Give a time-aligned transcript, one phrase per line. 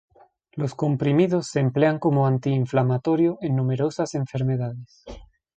[0.53, 5.03] Los comprimidos se emplean como antiinflamatorio en numerosas enfermedades.